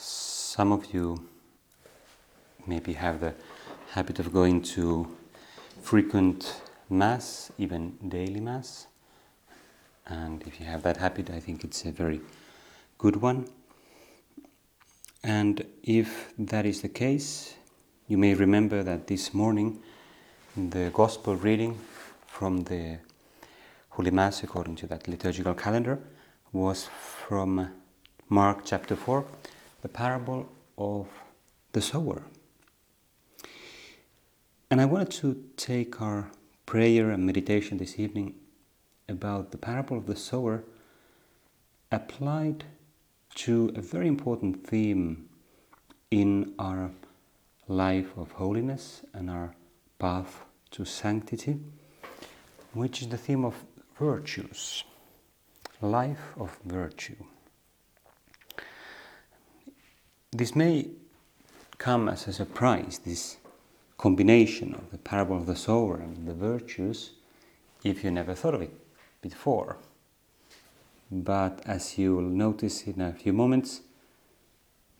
[0.00, 1.28] Some of you
[2.66, 3.34] maybe have the
[3.90, 5.14] habit of going to
[5.82, 8.86] frequent Mass, even daily Mass.
[10.06, 12.22] And if you have that habit, I think it's a very
[12.96, 13.46] good one.
[15.22, 17.54] And if that is the case,
[18.08, 19.82] you may remember that this morning
[20.56, 21.78] the Gospel reading
[22.26, 22.98] from the
[23.90, 25.98] Holy Mass, according to that liturgical calendar,
[26.52, 26.88] was
[27.26, 27.70] from
[28.30, 29.24] Mark chapter 4
[29.82, 31.06] the parable of
[31.72, 32.22] the sower.
[34.70, 36.30] And I wanted to take our
[36.66, 38.34] prayer and meditation this evening
[39.08, 40.62] about the parable of the sower
[41.90, 42.64] applied
[43.34, 45.28] to a very important theme
[46.10, 46.90] in our
[47.68, 49.54] life of holiness and our
[49.98, 51.58] path to sanctity,
[52.72, 53.54] which is the theme of
[53.98, 54.84] virtues,
[55.80, 57.16] life of virtue.
[60.32, 60.88] This may
[61.78, 63.38] come as a surprise, this
[63.98, 67.10] combination of the parable of the sower and the virtues,
[67.82, 68.72] if you never thought of it
[69.20, 69.76] before.
[71.10, 73.80] But as you will notice in a few moments,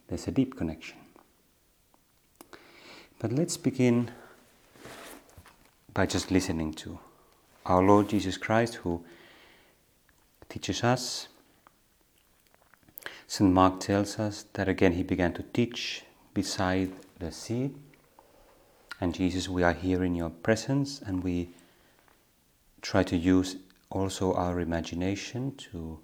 [0.08, 0.98] there's a deep connection.
[3.20, 4.10] But let's begin
[5.94, 6.98] by just listening to
[7.66, 9.04] our Lord Jesus Christ, who
[10.48, 11.28] teaches us
[13.30, 13.48] St.
[13.48, 16.02] Mark tells us that again he began to teach
[16.34, 17.70] beside the sea.
[19.00, 21.50] And Jesus, we are here in your presence, and we
[22.82, 23.54] try to use
[23.88, 26.00] also our imagination to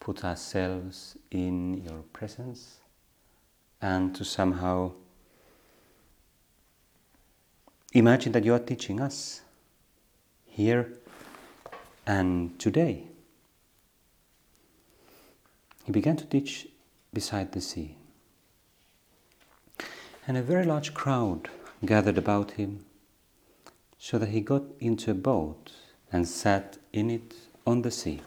[0.00, 2.76] put ourselves in your presence
[3.80, 4.92] and to somehow
[7.94, 9.40] imagine that you are teaching us
[10.44, 10.92] here
[12.06, 13.06] and today.
[15.86, 16.66] He began to teach
[17.14, 17.94] beside the sea.
[20.26, 21.48] And a very large crowd
[21.84, 22.84] gathered about him,
[23.96, 25.70] so that he got into a boat
[26.10, 28.20] and sat in it on the sea.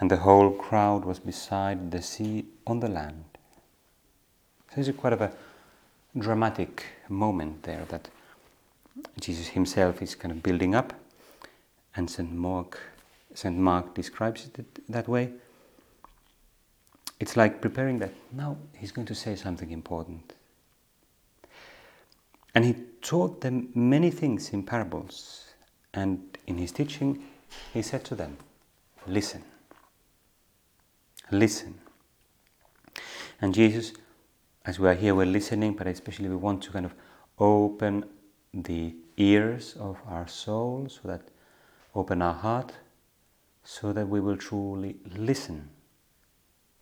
[0.00, 3.24] And the whole crowd was beside the sea on the land.
[4.74, 5.32] So it's quite of a
[6.16, 8.08] dramatic moment there that
[9.20, 10.94] Jesus himself is kind of building up,
[11.94, 12.32] and St.
[12.32, 12.80] Mark,
[13.34, 13.58] St.
[13.58, 15.32] Mark describes it that way
[17.18, 20.34] it's like preparing that now he's going to say something important.
[22.54, 25.44] And he taught them many things in parables.
[25.94, 27.24] And in his teaching,
[27.72, 28.36] he said to them,
[29.06, 29.42] Listen.
[31.30, 31.74] Listen.
[33.40, 33.92] And Jesus,
[34.64, 36.94] as we are here, we're listening, but especially we want to kind of
[37.38, 38.04] open
[38.52, 41.22] the ears of our soul so that
[41.94, 42.72] open our heart
[43.64, 45.68] so that we will truly listen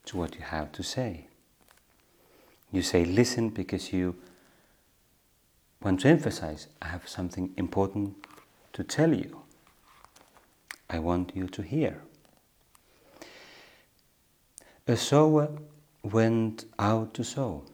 [0.06, 1.26] to what you have to say.
[2.72, 4.16] You say listen because you
[5.82, 8.26] want to emphasize I have something important
[8.72, 9.42] to tell you.
[10.91, 12.03] I want you to hear.
[14.87, 15.48] A sower
[16.03, 17.65] went out to sow.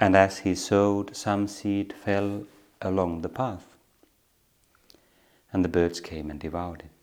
[0.00, 2.44] And as he sowed, some seed fell
[2.80, 3.66] along the path,
[5.52, 6.95] and the birds came and devoured it.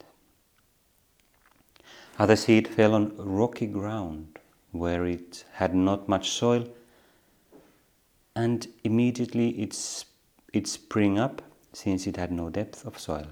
[2.19, 4.37] Other seed fell on rocky ground
[4.71, 6.67] where it had not much soil,
[8.35, 10.05] and immediately it,
[10.53, 11.41] it sprang up
[11.73, 13.27] since it had no depth of soil.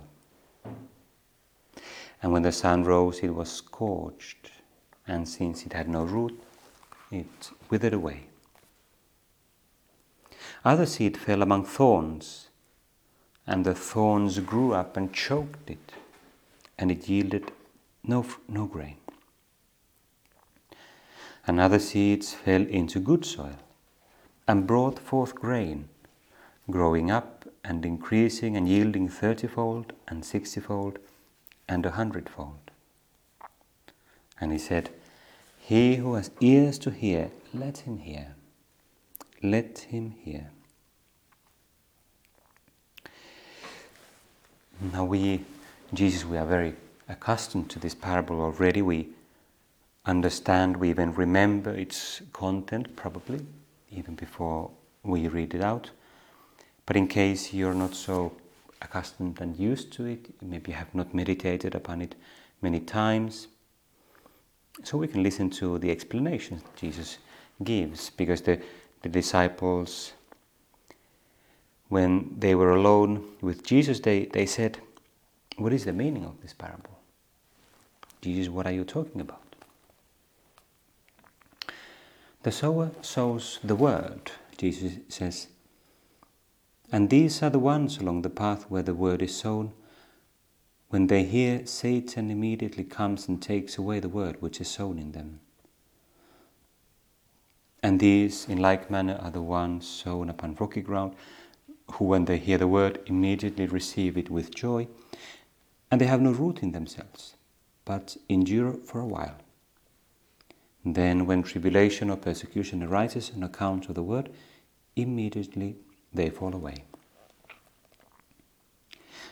[2.24, 4.52] And when the sun rose, it was scorched,
[5.08, 6.40] and since it had no root,
[7.12, 8.28] it withered away.
[10.66, 12.50] Other seed fell among thorns,
[13.46, 15.94] and the thorns grew up and choked it,
[16.78, 17.52] and it yielded
[18.04, 18.98] no, no grain.
[21.48, 23.58] And other seeds fell into good soil
[24.48, 25.90] and brought forth grain,
[26.70, 31.00] growing up and increasing and yielding thirtyfold and sixtyfold
[31.68, 32.72] and a hundredfold.
[34.40, 34.90] And he said,
[35.60, 38.36] He who has ears to hear, let him hear.
[39.44, 40.52] Let him hear.
[44.80, 45.46] Now we,
[45.94, 46.76] Jesus, we are very
[47.12, 48.82] accustomed to this parable already.
[48.82, 49.10] We
[50.06, 53.46] understand, we even remember its content, probably,
[53.92, 54.72] even before
[55.04, 55.92] we read it out.
[56.86, 58.34] But in case you're not so
[58.82, 62.16] accustomed and used to it, maybe you have not meditated upon it
[62.62, 63.48] many times,
[64.84, 67.18] so we can listen to the explanations Jesus
[67.64, 68.60] gives, because the,
[69.04, 70.14] the disciples,
[71.90, 74.80] when they were alone with Jesus, they, they said,
[75.58, 77.01] What is the meaning of this parable?
[78.22, 79.56] Jesus, what are you talking about?
[82.44, 85.48] The sower sows the word, Jesus says,
[86.92, 89.72] and these are the ones along the path where the word is sown.
[90.90, 95.14] When they hear, Satan immediately comes and takes away the word which is sown in
[95.14, 95.40] them.
[97.82, 101.16] And these, in like manner, are the ones sown upon rocky ground,
[101.94, 104.88] who, when they hear the word, immediately receive it with joy,
[105.90, 107.36] and they have no root in themselves,
[107.86, 109.38] but endure for a while.
[110.84, 114.30] Then, when tribulation or persecution arises on account of the word,
[114.96, 115.76] immediately
[116.14, 116.86] they fall away.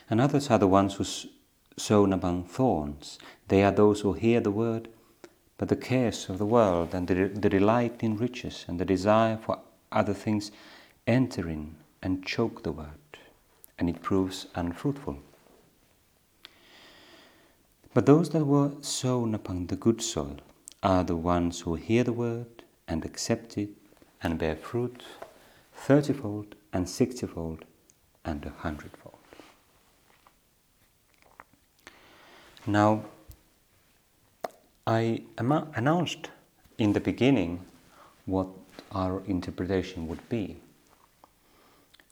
[0.08, 1.04] And others are the ones who
[1.76, 3.18] sown among thorns.
[3.48, 4.88] They are those who hear the word,
[5.58, 9.36] but the cares of the world and the, the delight in riches and the desire
[9.36, 9.58] for
[9.92, 10.50] other things
[11.06, 13.18] enter in and choke the word,
[13.78, 15.18] and it proves unfruitful.
[17.92, 20.36] But those that were sown upon the good soil
[20.82, 23.70] are the ones who hear the word and accept it
[24.22, 25.02] and bear fruit
[25.76, 27.64] thirtyfold and sixtyfold
[28.24, 29.16] and a hundredfold.
[32.66, 33.06] Now,
[34.86, 36.30] I announced
[36.78, 37.64] in the beginning
[38.26, 38.48] what
[38.92, 40.58] our interpretation would be.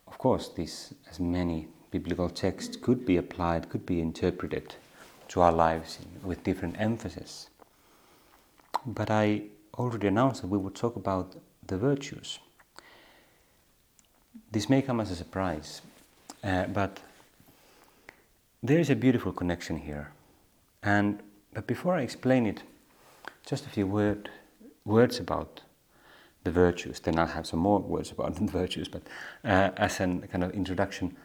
[0.08, 4.74] Of course, this, as many biblical texts, could be applied, could be interpreted
[5.28, 7.48] to our lives with different emphasis.
[8.86, 9.42] But I
[9.74, 11.36] already announced that we would talk about
[11.66, 12.38] the virtues.
[14.50, 15.82] This may come as a surprise,
[16.42, 17.00] uh, but
[18.62, 20.12] there is a beautiful connection here.
[20.82, 21.22] And
[21.52, 22.62] but before I explain it,
[23.44, 24.30] just a few word,
[24.84, 25.62] words about
[26.44, 27.00] the virtues.
[27.00, 29.02] Then I'll have some more words about the virtues, but
[29.44, 31.16] uh, as a kind of introduction.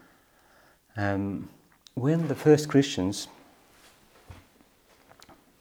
[0.95, 1.50] Um,
[1.95, 3.27] when the first Christians,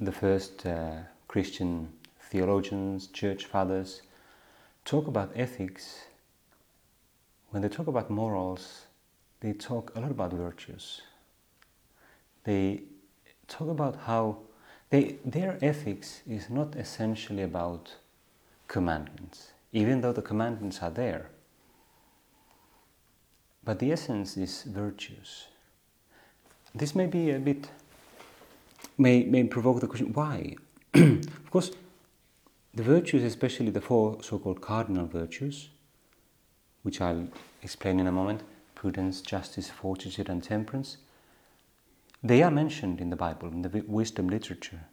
[0.05, 0.97] the first uh,
[1.29, 4.03] Christian theologians, church fathers,
[4.85, 6.05] talk about ethics,
[7.51, 8.87] when they talk about morals,
[9.41, 11.03] they talk a lot about virtues.
[12.45, 12.83] They
[13.47, 14.39] talk about how
[14.91, 17.97] they, their ethics is not essentially about
[18.69, 21.31] commandments, even though the commandments are there.
[23.65, 25.47] But the essence is virtues.
[26.75, 27.69] This may be a bit,
[28.99, 30.57] may, may provoke the question why?
[30.95, 31.71] of course,
[32.75, 35.69] the virtues, especially the four so called cardinal virtues,
[36.83, 37.29] which I'll
[37.63, 38.43] explain in a moment
[38.75, 40.97] prudence, justice, fortitude, and temperance
[42.25, 44.85] they are mentioned in the Bible, in the wisdom literature.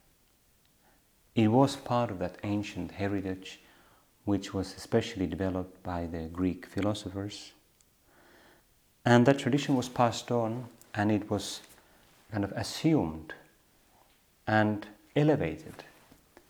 [1.35, 3.61] It was part of that ancient heritage
[4.25, 7.51] which was especially developed by the Greek philosophers.
[9.05, 10.65] And that tradition was passed on
[10.95, 11.61] and it was
[12.31, 13.33] kind of assumed
[14.49, 15.83] and elevated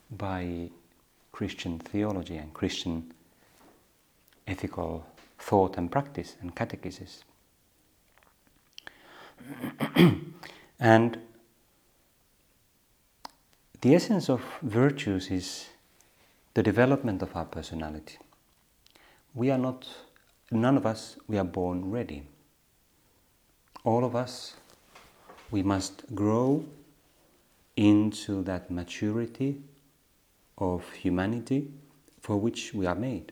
[0.09, 0.69] by
[1.33, 3.11] Christian theology and Christian
[4.47, 5.05] ethical
[5.37, 7.23] thought and practice and catechesis.
[10.79, 11.17] and
[13.81, 15.67] the essence of virtues is
[16.53, 18.17] the development of our personality.
[19.33, 19.85] We are not,
[20.51, 22.23] none of us, we are born ready.
[23.83, 24.55] All of us,
[25.51, 26.63] we must grow
[27.79, 29.57] into that maturity
[30.57, 31.71] of humanity
[32.19, 33.31] for which we are made.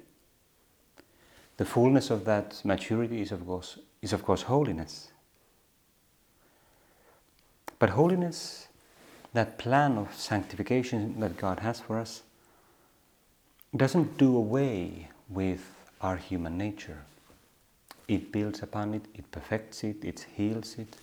[1.58, 5.10] The fullness of that maturity is of course, is of course holiness.
[7.78, 8.70] But holiness,
[9.34, 12.24] that plan of sanctification that God has for us,
[13.76, 17.04] doesn't do away with our human nature.
[18.08, 20.96] It builds upon it, it perfects it, it heals it.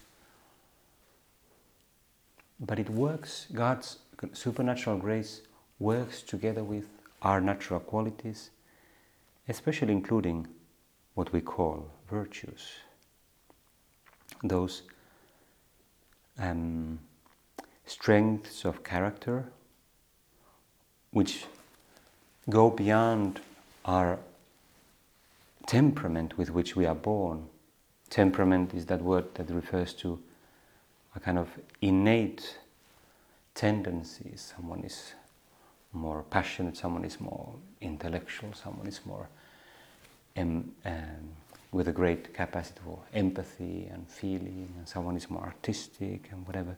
[2.66, 3.98] But it works, God's
[4.32, 5.42] supernatural grace
[5.78, 6.86] works together with
[7.22, 8.50] our natural qualities
[9.48, 10.46] especially including
[11.14, 12.72] what we call virtues.
[14.42, 14.82] Those
[16.38, 16.98] um,
[17.86, 19.44] strengths of character
[21.10, 21.46] which
[22.50, 23.40] go beyond
[23.84, 24.18] our
[25.66, 27.46] temperament with which we are born.
[28.10, 30.18] Temperament is that word that refers to
[31.16, 31.48] a kind of
[31.80, 32.58] innate
[33.54, 34.52] tendencies.
[34.56, 35.14] Someone is
[35.92, 39.28] more passionate, someone is more intellectual, someone is more
[40.36, 40.72] um,
[41.70, 46.76] with a great capacity for empathy and feeling, and someone is more artistic and whatever.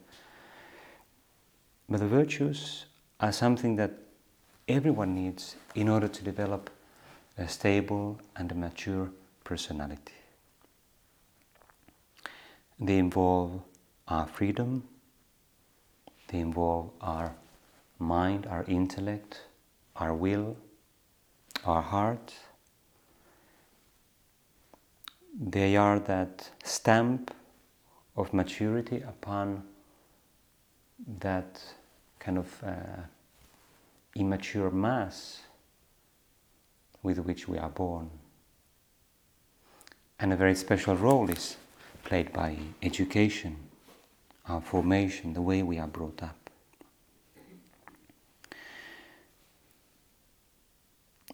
[1.89, 2.85] But the virtues
[3.19, 3.91] are something that
[4.67, 6.69] everyone needs in order to develop
[7.37, 9.09] a stable and a mature
[9.43, 10.13] personality.
[12.79, 13.61] They involve
[14.07, 14.83] our freedom,
[16.27, 17.35] they involve our
[17.99, 19.41] mind, our intellect,
[19.95, 20.57] our will,
[21.65, 22.33] our heart.
[25.39, 27.33] They are that stamp
[28.15, 29.63] of maturity upon
[31.19, 31.61] that
[32.19, 33.01] kind of uh,
[34.15, 35.41] immature mass
[37.03, 38.09] with which we are born.
[40.19, 41.57] And a very special role is
[42.03, 43.55] played by education,
[44.47, 46.49] our formation, the way we are brought up.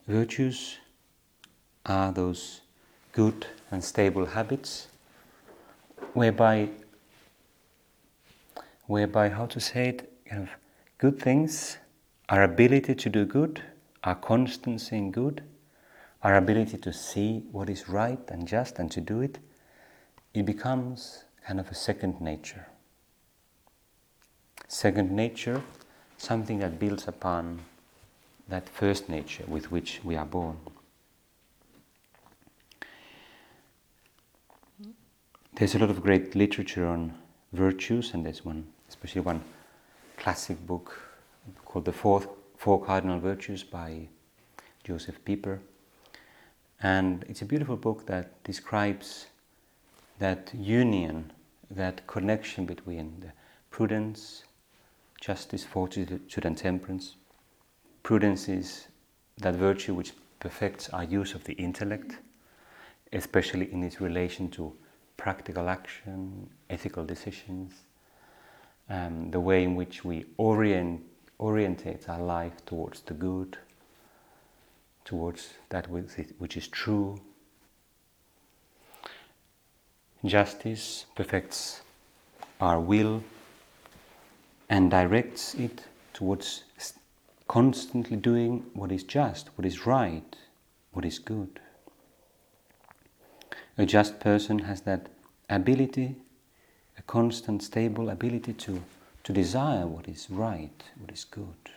[0.08, 0.78] Virtues
[1.86, 2.62] are those
[3.14, 4.88] good and stable habits
[6.14, 6.70] whereby
[8.88, 10.50] whereby how to say it kind of
[10.98, 11.78] good things
[12.30, 13.62] our ability to do good
[14.04, 15.42] our constancy in good
[16.22, 19.40] our ability to see what is right and just and to do it
[20.34, 22.68] it becomes kind of a second nature
[24.74, 25.62] second nature
[26.18, 27.60] something that builds upon
[28.48, 30.58] that first nature with which we are born.
[35.54, 37.14] There's a lot of great literature on
[37.52, 39.44] virtues, and there's one, especially one
[40.18, 41.00] classic book
[41.66, 42.24] called The Four,
[42.58, 44.08] Four Cardinal Virtues by
[44.84, 45.60] Josef Pieper.
[46.82, 49.28] And it's a beautiful book that describes
[50.18, 51.32] that union,
[51.70, 53.32] that connection between the
[53.70, 54.44] prudence,
[55.24, 57.16] justice, fortitude, and temperance
[58.04, 58.88] Prudence is
[59.38, 60.12] that virtue which
[60.42, 62.18] perfects our use of the intellect,
[63.14, 64.74] especially in its relation to
[65.16, 67.72] practical action, ethical decisions,
[68.90, 71.02] um, the way in which we orient,
[71.40, 73.58] orientate our life towards the good,
[75.06, 77.18] towards that which is true.
[80.26, 81.82] Justice perfects
[82.60, 83.24] our will
[84.70, 86.64] and directs it towards
[87.48, 90.36] constantly doing what is just, what is right,
[90.92, 91.60] what is good.
[93.78, 95.10] A just person has that
[95.50, 96.16] ability,
[96.98, 98.82] a constant, stable ability to,
[99.24, 101.70] to desire what is right, what is good.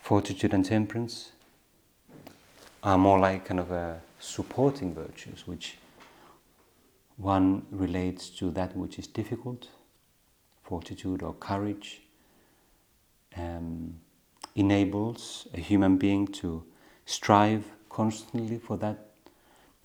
[0.00, 1.32] Fortitude and temperance
[2.82, 5.76] are more like kind of a supporting virtues, which
[7.16, 9.68] one relates to that which is difficult,
[10.62, 12.02] fortitude or courage,
[13.36, 13.94] um,
[14.54, 16.62] enables a human being to
[17.06, 19.06] strive constantly for that,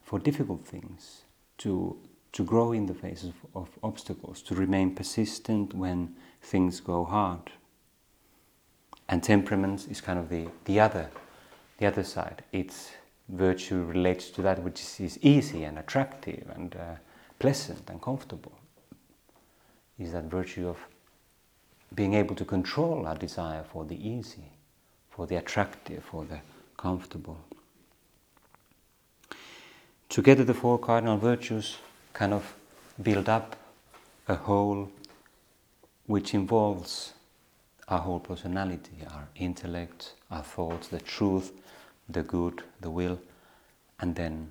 [0.04, 1.24] for difficult things,
[1.58, 1.98] to
[2.34, 7.50] to grow in the face of, of obstacles, to remain persistent when things go hard.
[9.10, 11.10] And temperament is kind of the, the other
[11.78, 12.44] the other side.
[12.52, 12.92] Its
[13.30, 16.96] virtue relates to that which is easy and attractive and uh,
[17.40, 18.58] pleasant and comfortable.
[20.00, 20.78] Is that virtue of
[21.94, 24.52] being able to control our desire for the easy,
[25.10, 26.40] for the attractive, for the
[26.78, 27.38] comfortable.
[30.10, 31.78] Together, the four cardinal virtues
[32.14, 32.56] kind of
[33.02, 33.56] build up
[34.28, 34.92] a whole
[36.06, 37.14] which involves
[37.88, 41.52] our whole personality, our intellect, our thoughts, the truth,
[42.10, 43.20] the good, the will,
[44.00, 44.50] and then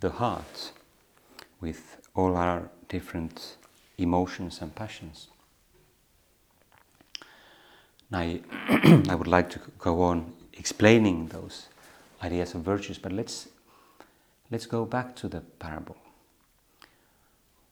[0.00, 0.72] the heart
[1.60, 3.56] with all our different
[3.98, 5.28] emotions and passions.
[8.12, 8.40] I,
[9.08, 11.66] I would like to go on explaining those
[12.22, 13.48] ideas of virtues, but let's,
[14.50, 15.96] let's go back to the parable.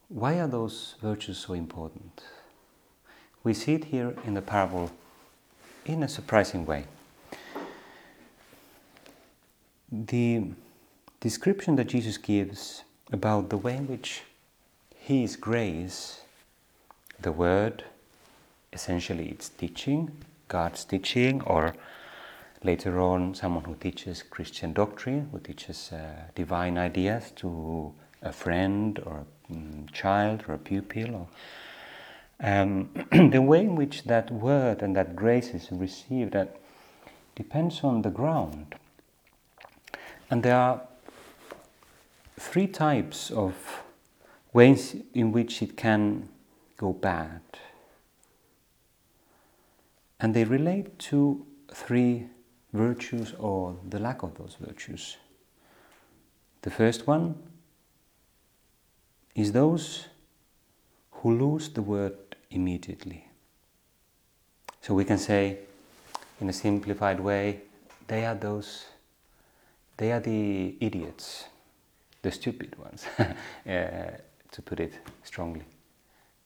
[0.09, 2.23] Why are those virtues so important?
[3.43, 4.91] We see it here in the parable
[5.85, 6.85] in a surprising way.
[9.91, 10.43] The
[11.19, 14.23] description that Jesus gives about the way in which
[15.05, 16.21] His grace,
[17.19, 17.83] the Word,
[18.71, 20.11] essentially it's teaching,
[20.47, 21.75] God's teaching, or
[22.63, 28.97] later on, someone who teaches Christian doctrine, who teaches uh, divine ideas to a friend
[29.05, 31.27] or a um, child or a pupil.
[32.39, 36.55] Or, um, the way in which that word and that grace is received that
[37.35, 38.75] depends on the ground.
[40.31, 40.81] And there are
[42.39, 43.72] three types of
[44.53, 46.29] ways in which it can
[46.77, 47.41] go bad.
[50.19, 52.27] And they relate to three
[52.71, 55.17] virtues or the lack of those virtues.
[56.61, 57.35] The first one
[59.35, 60.05] is those
[61.11, 62.15] who lose the word
[62.51, 63.27] immediately.
[64.81, 65.59] So we can say,
[66.39, 67.61] in a simplified way,
[68.07, 68.85] they are those,
[69.97, 71.45] they are the idiots,
[72.21, 73.05] the stupid ones,
[73.67, 74.17] uh,
[74.53, 74.93] to put it
[75.23, 75.65] strongly.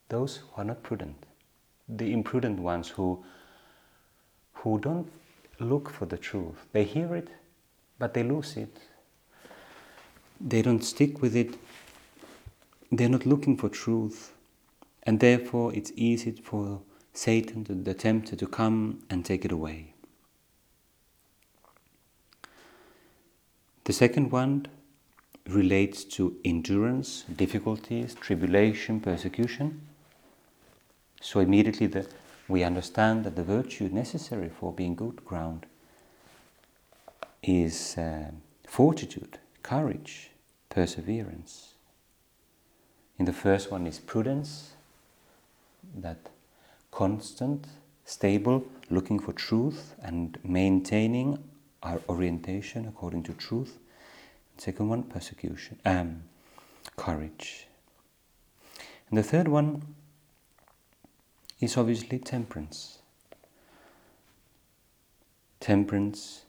[0.10, 1.26] Those who are not prudent,
[1.88, 3.24] the imprudent ones who,
[4.54, 5.12] who don't
[5.60, 6.66] look for the truth.
[6.72, 7.28] They hear it,
[8.00, 8.76] but they lose it.
[10.40, 11.56] They don't stick with it.
[12.92, 14.34] They're not looking for truth.
[15.04, 16.82] And therefore, it's easy for
[17.14, 19.94] Satan, to, the tempter, to come and take it away.
[23.86, 24.68] The second one
[25.50, 29.82] relates to endurance, difficulties, tribulation, persecution.
[31.22, 32.08] So immediately the,
[32.48, 35.66] we understand that the virtue necessary for being good ground
[37.44, 38.32] is uh,
[38.68, 40.32] fortitude, courage,
[40.70, 41.74] perseverance.
[43.18, 44.74] In the first one is prudence,
[45.96, 46.30] that
[46.92, 47.68] constant,
[48.06, 51.44] stable, looking for truth and maintaining
[51.84, 53.80] our orientation according to truth.
[54.58, 56.24] Second one, persecution, um,
[56.96, 57.68] courage.
[59.10, 59.96] And the third one
[61.60, 63.00] is obviously temperance.
[65.60, 66.44] Temperance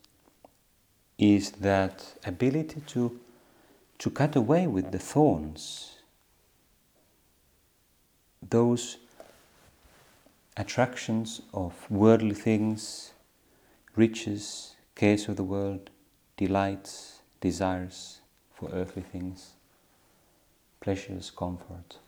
[1.19, 3.21] is that ability to,
[3.99, 5.97] to cut away with the thorns,
[8.49, 8.99] those
[10.57, 13.13] attractions of worldly things,
[13.97, 15.91] riches, cares of the world,
[16.37, 18.21] delights, desires
[18.55, 19.53] for earthly things,
[20.81, 21.99] pleasures, comfort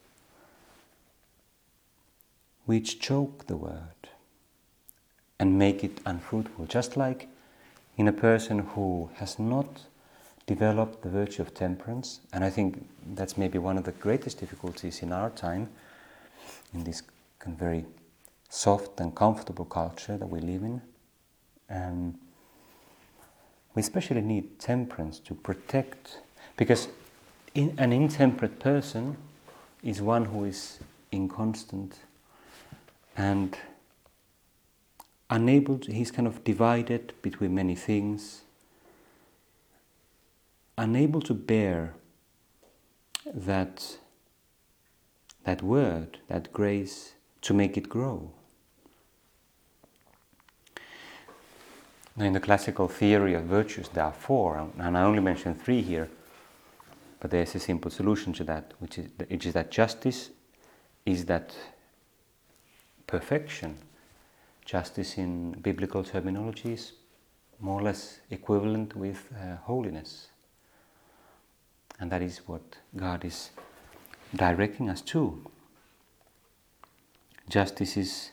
[2.70, 4.00] which choke the word
[5.40, 6.66] and make it unfruitful.
[6.66, 7.26] Just like
[7.96, 9.86] in a person who has not
[10.46, 15.02] developed the virtue of temperance, and I think that's maybe one of the greatest difficulties
[15.02, 15.68] in our time,
[16.72, 17.02] in this
[17.44, 17.84] very
[18.48, 20.80] soft and comfortable culture that we live in.
[21.68, 22.18] Um,
[23.74, 26.18] we especially need temperance to protect,
[26.56, 26.88] because
[27.54, 29.16] in, an intemperate person
[29.82, 30.80] is one who is
[31.12, 31.98] inconstant
[33.16, 33.56] and
[35.28, 38.42] unable to, he's kind of divided between many things,
[40.76, 41.94] unable to bear
[43.32, 43.98] that,
[45.44, 48.30] that word, that grace, to make it grow.
[52.18, 56.08] In the classical theory of virtues, there are four, and I only mention three here,
[57.20, 60.30] but there's a simple solution to that, which is, which is that justice
[61.06, 61.54] is that
[63.06, 63.78] perfection.
[64.64, 66.92] Justice in biblical terminology is
[67.60, 70.28] more or less equivalent with uh, holiness.
[71.98, 72.62] And that is what
[72.96, 73.50] God is
[74.34, 75.44] directing us to.
[77.48, 78.30] Justice is,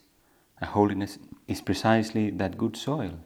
[0.61, 3.19] uh, holiness is precisely that good soil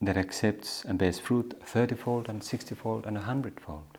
[0.00, 3.98] that accepts and bears fruit thirtyfold and sixtyfold and a hundredfold.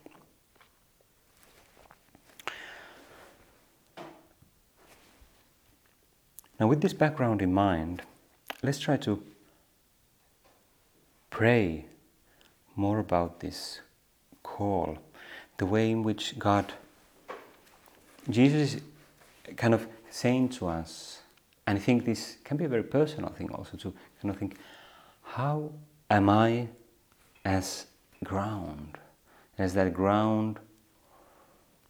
[6.60, 8.02] Now, with this background in mind,
[8.62, 9.22] let's try to
[11.30, 11.86] pray
[12.74, 13.80] more about this
[14.42, 14.98] call,
[15.58, 16.72] the way in which God,
[18.28, 18.82] Jesus is
[19.56, 21.22] kind of saying to us,
[21.66, 24.56] and I think this can be a very personal thing also to kind of think,
[25.22, 25.70] how
[26.10, 26.68] am I
[27.44, 27.86] as
[28.24, 28.98] ground,
[29.58, 30.58] as that ground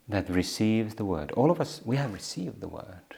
[0.08, 1.32] that receives the word?
[1.32, 3.16] All of us, we have received the word.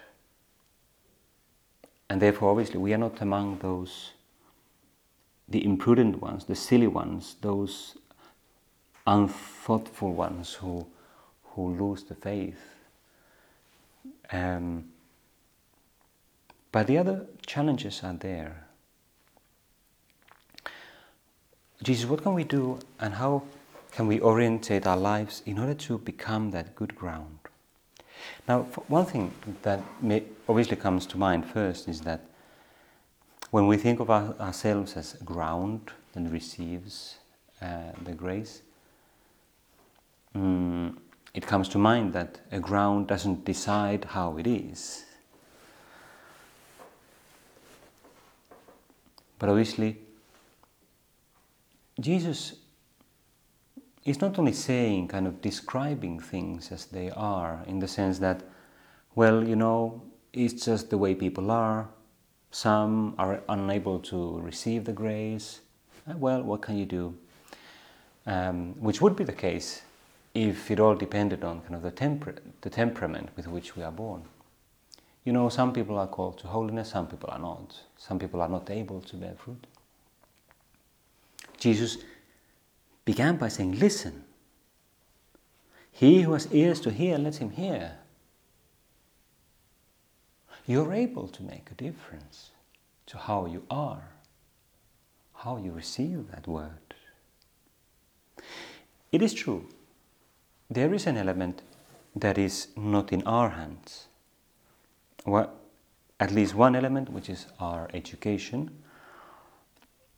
[2.08, 4.12] And therefore, obviously, we are not among those,
[5.48, 7.96] the imprudent ones, the silly ones, those
[9.06, 10.86] unthoughtful ones who,
[11.44, 12.60] who lose the faith.
[14.32, 14.86] Um,
[16.72, 18.66] but the other challenges are there.
[21.82, 23.42] Jesus, what can we do and how
[23.92, 27.38] can we orientate our lives in order to become that good ground?
[28.46, 29.82] Now, one thing that
[30.46, 32.20] obviously comes to mind first is that
[33.50, 37.16] when we think of our, ourselves as ground that receives
[37.62, 38.60] uh, the grace,
[40.34, 41.00] um,
[41.32, 45.04] it comes to mind that a ground doesn't decide how it is.
[49.38, 49.98] But obviously,
[52.00, 52.54] Jesus
[54.04, 58.42] is not only saying, kind of describing things as they are, in the sense that,
[59.14, 61.88] well, you know, it's just the way people are.
[62.50, 65.60] Some are unable to receive the grace.
[66.08, 67.14] Uh, well, what can you do?
[68.26, 69.82] Um, which would be the case
[70.34, 73.92] if it all depended on kind of the, temper- the temperament with which we are
[73.92, 74.22] born.
[75.24, 77.78] You know, some people are called to holiness, some people are not.
[77.98, 79.66] Some people are not able to bear fruit.
[81.60, 81.98] Jesus
[83.04, 84.24] began by saying, Listen.
[85.92, 87.98] He who has ears to hear, let him hear.
[90.66, 92.50] You're able to make a difference
[93.06, 94.04] to how you are,
[95.34, 96.94] how you receive that word.
[99.12, 99.68] It is true,
[100.70, 101.62] there is an element
[102.14, 104.06] that is not in our hands.
[105.26, 105.52] Well,
[106.18, 108.70] at least one element, which is our education,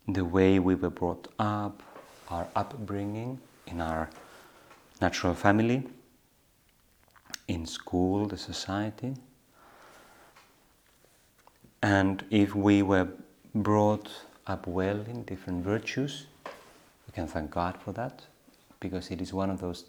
[0.07, 1.81] the way we were brought up,
[2.29, 4.09] our upbringing in our
[5.01, 5.83] natural family,
[7.47, 9.13] in school, the society.
[11.81, 13.07] And if we were
[13.55, 14.09] brought
[14.47, 18.23] up well in different virtues, we can thank God for that
[18.79, 19.85] because it is one of those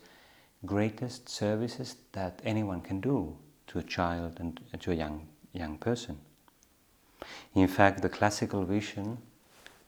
[0.67, 6.19] greatest services that anyone can do to a child and to a young, young person.
[7.55, 9.19] In fact, the classical vision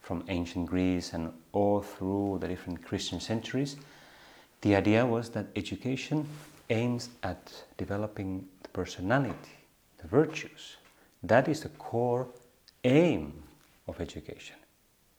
[0.07, 3.75] from ancient Greece and all through the different Christian centuries,
[4.61, 6.29] the idea was that education
[6.71, 9.57] aims at developing the personality,
[9.99, 10.77] the virtues.
[11.25, 12.29] That is the core
[12.85, 13.33] aim
[13.89, 14.55] of education.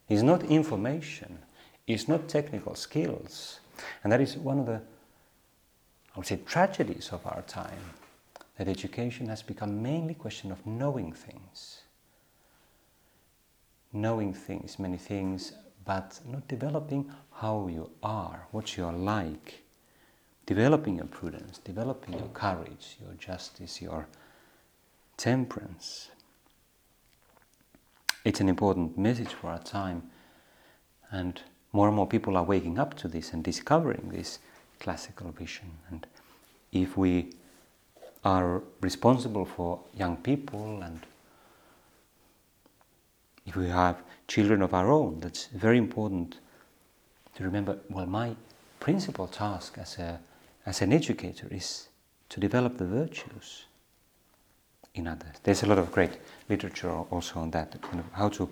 [0.08, 1.40] It's not information,
[1.86, 3.60] it's not technical skills.
[4.06, 4.80] And that is one of the
[6.16, 7.92] I would say, tragedies of our time
[8.58, 11.82] that education has become mainly a question of knowing things.
[13.94, 15.54] Knowing things, many things,
[15.86, 19.64] but not developing how you are, what you are like.
[20.46, 24.08] Developing your prudence, developing your courage, your justice, your
[25.18, 26.10] temperance.
[28.24, 30.04] It's an important message for our time,
[31.12, 34.40] and more and more people are waking up to this and discovering this
[34.80, 35.72] classical vision.
[35.90, 36.06] And
[36.72, 37.34] if we
[38.24, 41.00] are responsible for young people and
[43.48, 46.38] if we have children of our own, that's very important
[47.36, 47.78] to remember.
[47.90, 48.36] Well, my
[48.80, 50.20] principal task as, a,
[50.66, 51.88] as an educator is
[52.30, 53.66] to develop the virtues
[54.94, 55.36] in others.
[55.44, 56.18] There's a lot of great
[56.50, 58.50] literature also on that, kind of how to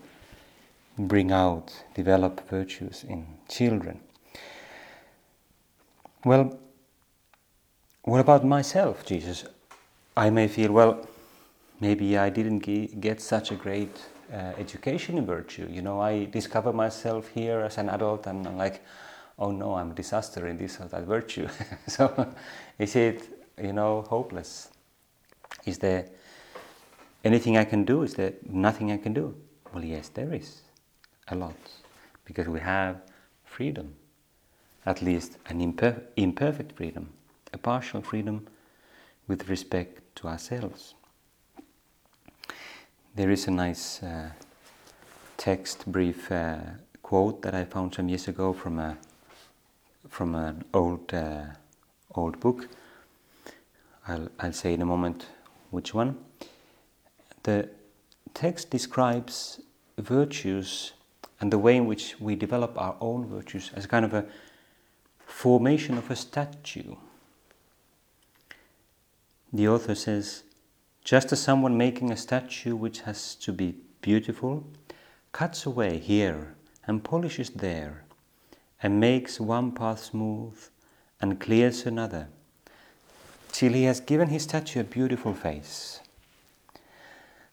[0.97, 3.99] bring out, develop virtues in children.
[6.23, 6.58] Well,
[8.03, 9.45] what about myself, Jesus?
[10.15, 11.05] I may feel, well,
[11.81, 12.60] maybe I didn't
[13.01, 13.99] get such a great
[14.36, 15.65] Uh, education in virtue.
[15.71, 18.84] You know, I discover myself here as an adult and I'm like,
[19.39, 21.48] oh no, I'm a disaster in this or that virtue.
[21.88, 22.34] so
[22.78, 23.30] is it,
[23.63, 24.71] you know, hopeless?
[25.65, 26.10] Is there
[27.24, 28.04] anything I can do?
[28.04, 29.34] Is there nothing I can do?
[29.74, 30.63] Well, yes, there is
[31.30, 31.56] a lot
[32.26, 32.98] because we have
[33.45, 33.95] freedom
[34.86, 37.08] at least an imper- imperfect freedom,
[37.54, 38.45] a partial freedom
[39.30, 40.93] with respect to ourselves.
[43.15, 44.32] There is a nice uh,
[45.38, 46.58] text, brief uh,
[47.01, 48.97] quote that I found some years ago from a
[50.10, 51.45] from an old uh,
[52.13, 52.67] old book.
[54.06, 55.28] I'll, I'll say in a moment
[55.71, 56.17] which one.
[57.43, 57.69] The
[58.34, 59.62] text describes
[59.97, 60.91] virtues
[61.39, 64.25] and the way in which we develop our own virtues as kind of a
[65.25, 66.97] formation of a statue.
[69.54, 70.43] The author says,
[71.06, 74.65] just as someone making a statue which has to be beautiful
[75.32, 76.56] cuts away here
[76.88, 78.04] and polishes there
[78.82, 80.58] and makes one path smooth
[81.22, 82.28] and clears another
[83.52, 86.02] till he has given his statue a beautiful face.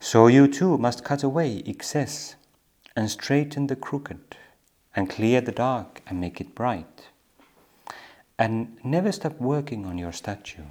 [0.00, 2.36] So you too must cut away excess
[2.96, 4.36] and straighten the crooked
[4.96, 7.08] and clear the dark and make it bright
[8.38, 10.64] and never stop working on your statue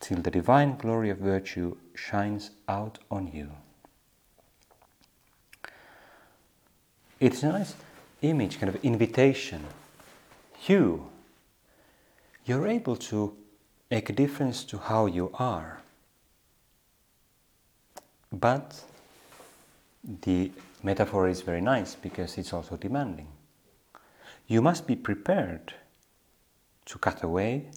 [0.00, 3.50] till the divine glory of virtue shines out on you.
[7.20, 7.74] It's a nice
[8.22, 9.64] image, kind of invitation.
[10.66, 11.08] You,
[12.44, 13.36] you're able to
[13.90, 15.80] make a difference to how you are.
[18.32, 18.82] But
[20.22, 23.28] the metaphor is very nice because it's also demanding.
[24.46, 25.74] You must be prepared
[26.86, 27.70] to cut away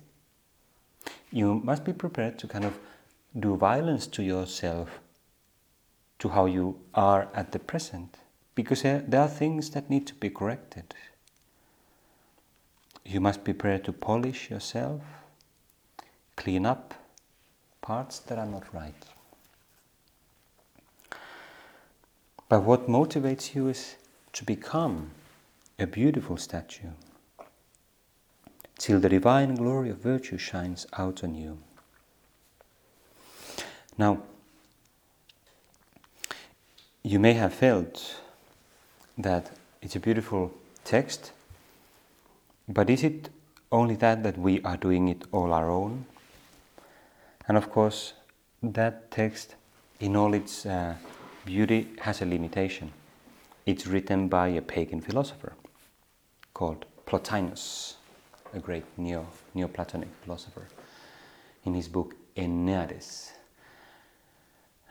[1.31, 2.77] you must be prepared to kind of
[3.39, 4.99] do violence to yourself,
[6.19, 8.17] to how you are at the present,
[8.53, 10.93] because there are things that need to be corrected.
[13.05, 15.01] You must be prepared to polish yourself,
[16.35, 16.93] clean up
[17.81, 18.93] parts that are not right.
[22.49, 23.95] But what motivates you is
[24.33, 25.11] to become
[25.79, 26.89] a beautiful statue
[28.81, 31.59] till the divine glory of virtue shines out on you.
[33.95, 34.23] Now,
[37.03, 38.15] you may have felt
[39.19, 39.51] that
[39.83, 40.51] it's a beautiful
[40.83, 41.31] text,
[42.67, 43.29] but is it
[43.71, 46.07] only that that we are doing it all our own?
[47.47, 48.13] And of course,
[48.63, 49.53] that text,
[49.99, 50.95] in all its uh,
[51.45, 52.91] beauty, has a limitation.
[53.67, 55.53] It's written by a pagan philosopher
[56.55, 57.97] called Plotinus,
[58.53, 60.67] a great Neo Neoplatonic philosopher,
[61.65, 63.31] in his book Enneades.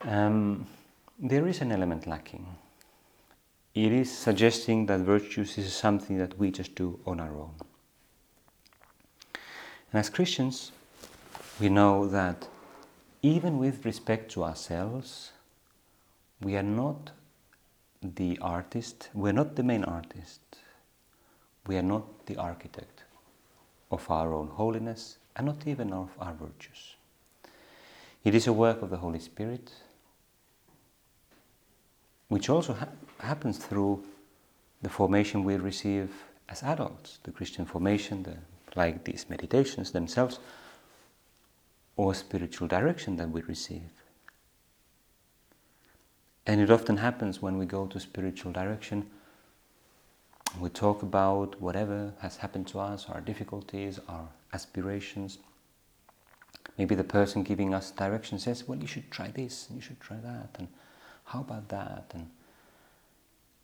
[0.03, 0.67] Um,
[1.19, 2.47] there is an element lacking.
[3.75, 7.55] It is suggesting that virtues is something that we just do on our own.
[9.93, 10.73] And as Christians,
[11.61, 12.49] we know that
[13.23, 15.33] even with respect to ourselves,
[16.41, 17.11] we are not
[18.03, 20.41] the artist, we're not the main artist,
[21.67, 23.00] we are not the architect
[23.91, 26.97] of our own holiness and not even of our virtues.
[28.25, 29.73] It is a work of the Holy Spirit
[32.29, 34.05] which also ha- happens through
[34.83, 36.11] the formation we receive
[36.49, 38.37] as adults, the Christian formation, the,
[38.77, 40.39] like these meditations themselves,
[41.97, 43.91] or spiritual direction that we receive.
[46.47, 49.11] And it often happens when we go to spiritual direction,
[50.61, 55.39] we talk about whatever has happened to us, our difficulties, our aspirations.
[56.77, 60.01] Maybe the person giving us direction says, Well, you should try this, and you should
[60.01, 60.51] try that.
[60.59, 60.69] And
[61.25, 62.13] how about that?
[62.15, 62.31] And,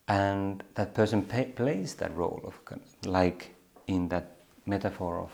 [0.09, 2.59] and that person plays that role of,
[3.05, 3.55] like
[3.87, 5.31] in that metaphor of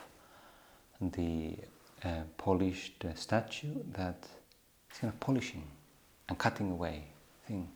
[1.13, 1.57] the
[2.05, 4.27] uh, polished uh, statue, that
[4.91, 5.67] it's kind of polishing
[6.29, 7.05] and cutting away
[7.47, 7.69] thing.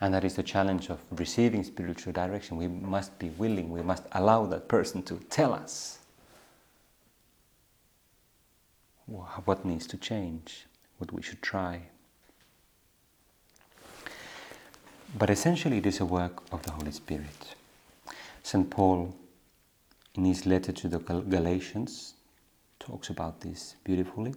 [0.00, 2.56] And that is the challenge of receiving spiritual direction.
[2.56, 5.98] We must be willing, we must allow that person to tell us
[9.06, 10.66] what needs to change,
[10.98, 11.80] what we should try.
[15.16, 17.54] But essentially, it is a work of the Holy Spirit.
[18.42, 18.68] St.
[18.68, 19.14] Paul,
[20.14, 22.14] in his letter to the Galatians,
[22.78, 24.34] talks about this beautifully.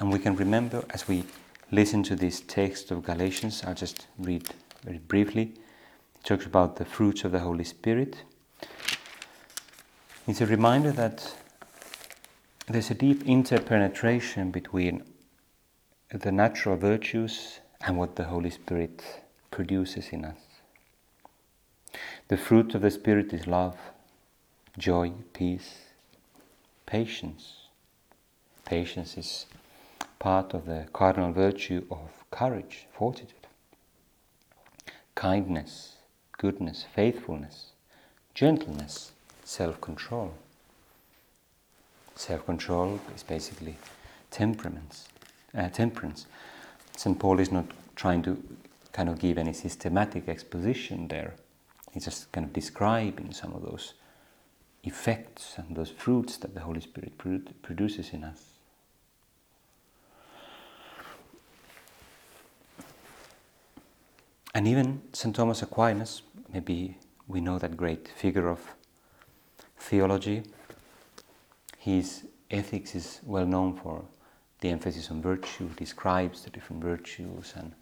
[0.00, 1.24] And we can remember as we
[1.70, 4.48] listen to this text of Galatians, I'll just read
[4.84, 5.54] very briefly.
[6.14, 8.22] It talks about the fruits of the Holy Spirit.
[10.26, 11.34] It's a reminder that
[12.68, 15.02] there's a deep interpenetration between
[16.10, 19.02] the natural virtues and what the Holy Spirit
[19.50, 20.38] produces in us.
[22.28, 23.76] The fruit of the Spirit is love,
[24.78, 25.78] joy, peace,
[26.86, 27.68] patience.
[28.64, 29.46] Patience is
[30.18, 33.46] part of the cardinal virtue of courage, fortitude,
[35.14, 35.96] kindness,
[36.38, 37.72] goodness, faithfulness,
[38.34, 39.12] gentleness,
[39.44, 40.34] self control.
[42.14, 43.76] Self control is basically
[44.30, 45.08] temperaments,
[45.56, 46.26] uh, temperance.
[46.96, 47.18] St.
[47.18, 48.42] Paul is not trying to
[48.92, 51.34] kind of give any systematic exposition there.
[51.92, 53.94] He's just kind of describing some of those
[54.84, 57.18] effects and those fruits that the Holy Spirit
[57.62, 58.55] produces in us.
[64.56, 65.36] And even St.
[65.36, 66.96] Thomas Aquinas, maybe
[67.28, 68.58] we know that great figure of
[69.78, 70.44] theology,
[71.76, 74.06] his ethics is well known for
[74.60, 77.72] the emphasis on virtue, describes the different virtues and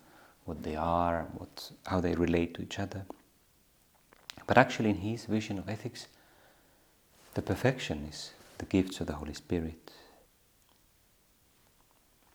[0.46, 3.06] what they are, what, how they relate to each other.
[4.48, 6.08] But actually, in his vision of ethics,
[7.34, 9.92] the perfection is the gifts of the Holy Spirit.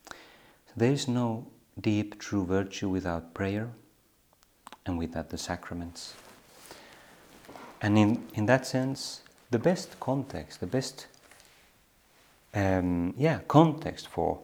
[0.08, 1.48] So there is no
[1.78, 3.72] deep, true virtue without prayer
[4.86, 6.14] and without the sacraments.
[7.82, 11.06] And in, in that sense, the best context, the best
[12.54, 14.40] um, yeah, context for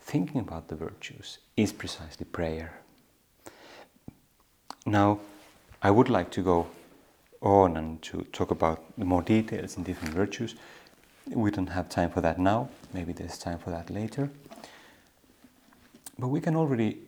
[0.00, 2.80] thinking about the virtues is precisely prayer.
[4.86, 5.20] Now,
[5.82, 6.66] I would like to go
[7.40, 10.54] on and to talk about more details in different virtues.
[11.30, 14.30] We don't have time for that now, maybe there's time for that later.
[16.18, 16.98] But we can already,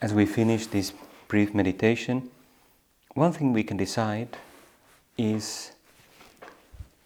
[0.00, 0.92] as we finish this
[1.28, 2.30] brief meditation,
[3.14, 4.36] one thing we can decide
[5.16, 5.72] is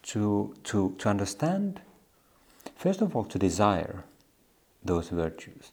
[0.03, 1.81] to, to, to understand
[2.81, 4.03] First of all, to desire
[4.83, 5.71] those virtues.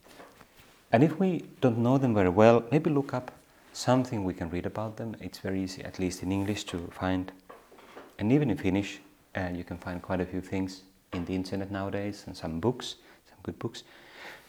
[0.92, 3.30] And if we don't know them very well, maybe look up
[3.72, 5.16] something we can read about them.
[5.18, 7.32] It's very easy, at least in English, to find,
[8.18, 9.00] and even in Finnish,
[9.34, 10.82] uh, you can find quite a few things
[11.14, 13.84] in the internet nowadays and some books, some good books.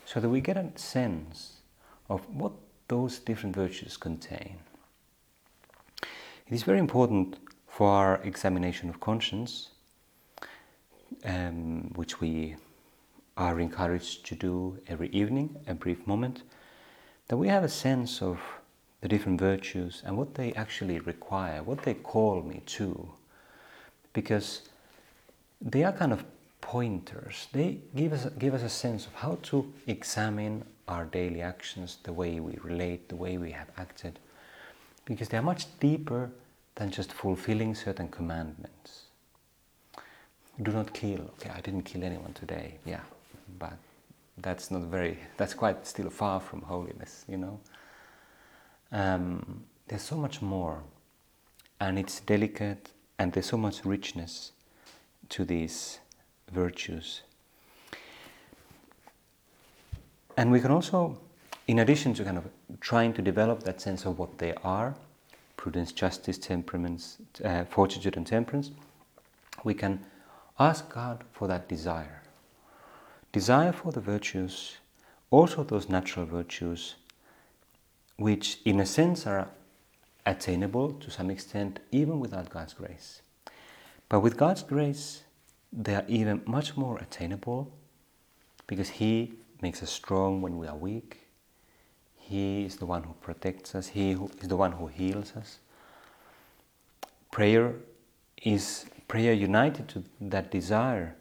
[0.03, 1.61] so that we get a sense
[2.09, 2.51] of what
[2.89, 4.57] those different virtues contain.
[6.01, 9.69] It is very important for our examination of conscience,
[11.23, 12.55] um, which we
[13.37, 16.43] are encouraged to do every evening, a brief moment,
[17.29, 18.39] that we have a sense of
[19.01, 23.13] the different virtues and what they actually require, what they call me to.
[24.11, 24.69] Because
[25.61, 26.25] they are kind of
[26.59, 27.47] pointers.
[27.53, 32.11] They give us, give us a sense of how to examine our daily actions, the
[32.11, 34.19] way we relate, the way we have acted.
[35.05, 36.31] Because they are much deeper
[36.75, 39.03] than just fulfilling certain commandments.
[40.61, 41.21] Do not kill.
[41.35, 42.79] Okay, I didn't kill anyone today.
[42.85, 43.01] Yeah,
[43.59, 43.77] but
[44.37, 47.59] that's not very, that's quite still far from holiness, you know.
[48.91, 50.81] Um, there's so much more,
[51.79, 54.51] and it's delicate, and there's so much richness
[55.29, 55.99] to these
[56.51, 57.21] virtues.
[60.39, 61.19] And we can also,
[61.67, 62.45] in addition to kind of
[62.79, 64.95] trying to develop that sense of what they are
[65.57, 68.71] prudence, justice, temperaments, uh, fortitude, and temperance
[69.65, 70.05] we can
[70.57, 72.21] ask God for that desire.
[73.33, 74.77] Desire for the virtues,
[75.29, 76.95] also those natural virtues,
[78.15, 79.49] which in a sense are
[80.25, 83.21] attainable to some extent even without God's grace.
[84.07, 85.23] But with God's grace,
[85.73, 87.73] they are even much more attainable
[88.67, 91.27] because He makes us strong when we are weak.
[92.17, 95.59] He is the one who protects us, He is the one who heals us.
[97.31, 97.75] Prayer
[98.43, 101.15] is prayer united to that desire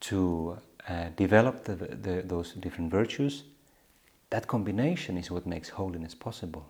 [0.00, 3.44] to uh, develop the, the, those different virtues.
[4.30, 6.66] That combination is what makes holiness possible.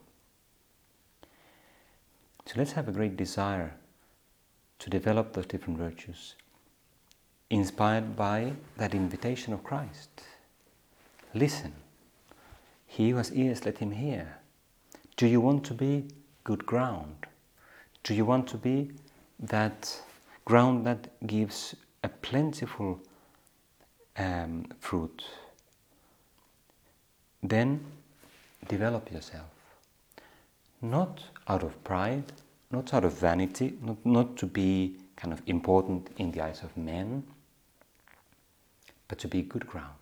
[2.46, 3.74] So let's have a great desire
[4.81, 6.35] to develop those different virtues,
[7.50, 10.09] inspired by that invitation of Christ.
[11.35, 11.73] Listen.
[12.87, 14.38] He who has ears, let him hear.
[15.16, 16.07] Do you want to be
[16.45, 17.27] good ground?
[18.03, 18.90] Do you want to be
[19.38, 20.01] that
[20.45, 23.01] ground that gives a plentiful
[24.16, 25.23] um, fruit?
[27.43, 27.85] Then
[28.69, 29.47] develop yourself.
[30.83, 32.33] Not out of pride,
[32.71, 36.77] not out of vanity, not, not to be kind of important in the eyes of
[36.77, 37.23] men,
[39.07, 39.99] but to be good ground.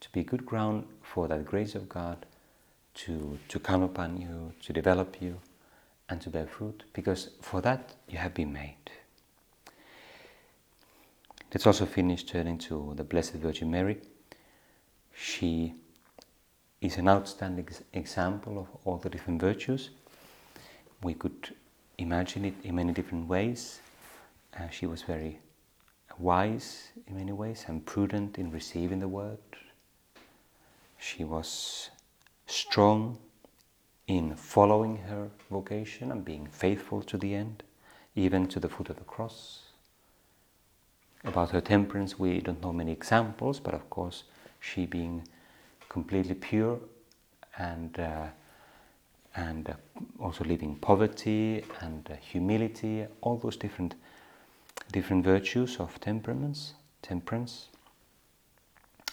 [0.00, 2.26] To be good ground for that grace of God
[2.94, 5.40] to, to come upon you, to develop you,
[6.08, 8.76] and to bear fruit, because for that you have been made.
[11.52, 13.98] Let's also finish turning to the Blessed Virgin Mary.
[15.14, 15.74] She
[16.80, 19.90] is an outstanding example of all the different virtues
[21.02, 21.54] we could
[21.98, 23.80] imagine it in many different ways.
[24.58, 25.38] Uh, she was very
[26.18, 29.38] wise in many ways and prudent in receiving the word.
[30.98, 31.90] She was
[32.46, 33.18] strong
[34.08, 37.62] in following her vocation and being faithful to the end,
[38.16, 39.62] even to the foot of the cross.
[41.24, 44.24] About her temperance, we don't know many examples, but of course,
[44.60, 45.26] she being
[45.88, 46.80] completely pure
[47.56, 48.26] and uh,
[49.36, 49.74] and uh,
[50.18, 53.94] also living poverty and uh, humility, all those different
[54.90, 57.68] different virtues of temperaments, temperance,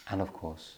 [0.09, 0.77] and of course